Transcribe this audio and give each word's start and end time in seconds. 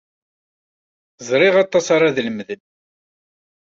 Ẓriɣ 1.29 1.55
aṭas 1.63 1.85
ara 1.95 2.15
d-lemden. 2.15 2.61